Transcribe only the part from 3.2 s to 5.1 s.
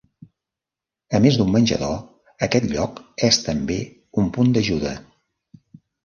és també un punt d'ajuda.